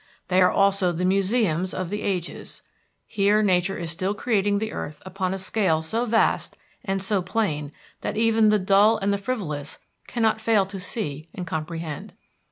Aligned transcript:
They 0.29 0.41
are 0.41 0.49
also 0.51 0.91
the 0.91 1.05
museums 1.05 1.75
of 1.75 1.91
the 1.91 2.01
ages. 2.01 2.63
Here 3.05 3.43
nature 3.43 3.77
is 3.77 3.91
still 3.91 4.15
creating 4.15 4.57
the 4.57 4.71
earth 4.71 4.99
upon 5.05 5.31
a 5.31 5.37
scale 5.37 5.83
so 5.83 6.07
vast 6.07 6.57
and 6.83 7.03
so 7.03 7.21
plain 7.21 7.71
that 7.99 8.17
even 8.17 8.49
the 8.49 8.57
dull 8.57 8.97
and 8.97 9.13
the 9.13 9.19
frivolous 9.19 9.77
cannot 10.07 10.41
fail 10.41 10.65
to 10.65 10.79
see 10.79 11.29
and 11.35 11.45
comprehend. 11.45 12.13